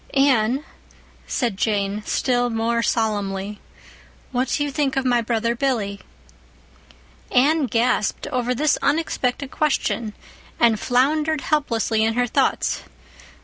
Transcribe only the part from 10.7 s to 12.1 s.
floundered helplessly